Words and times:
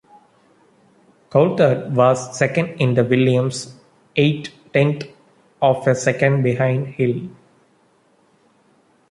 Coulthard 1.29 1.91
was 1.93 2.35
second 2.35 2.81
in 2.81 2.95
the 2.95 3.03
Williams, 3.03 3.75
eight-tenths 4.15 5.05
of 5.61 5.85
a 5.87 5.93
second 5.93 6.41
behind 6.41 6.87
Hill. 6.87 7.29